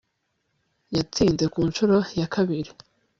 Yatsinze 0.95 1.45
ku 1.53 1.59
ncuro 1.67 1.97
ya 2.19 2.27
kabiri 2.33 2.71